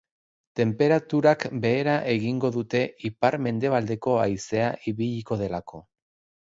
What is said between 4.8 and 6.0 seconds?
ibiliko delako.